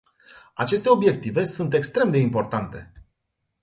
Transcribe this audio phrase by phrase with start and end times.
[0.55, 2.91] Aceste obiective sunt extreme de importante.